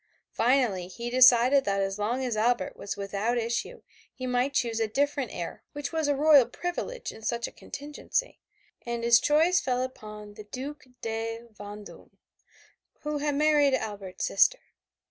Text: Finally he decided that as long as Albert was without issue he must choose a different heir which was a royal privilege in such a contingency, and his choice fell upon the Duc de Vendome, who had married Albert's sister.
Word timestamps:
Finally 0.31 0.87
he 0.87 1.11
decided 1.11 1.63
that 1.63 1.79
as 1.79 1.99
long 1.99 2.25
as 2.25 2.35
Albert 2.35 2.75
was 2.75 2.97
without 2.97 3.37
issue 3.37 3.83
he 4.11 4.25
must 4.25 4.55
choose 4.55 4.79
a 4.79 4.87
different 4.87 5.29
heir 5.31 5.61
which 5.73 5.91
was 5.91 6.07
a 6.07 6.15
royal 6.15 6.47
privilege 6.47 7.11
in 7.11 7.21
such 7.21 7.45
a 7.47 7.51
contingency, 7.51 8.39
and 8.83 9.03
his 9.03 9.19
choice 9.19 9.61
fell 9.61 9.83
upon 9.83 10.33
the 10.33 10.43
Duc 10.45 10.85
de 11.03 11.41
Vendome, 11.51 12.17
who 13.01 13.19
had 13.19 13.35
married 13.35 13.75
Albert's 13.75 14.25
sister. 14.25 14.57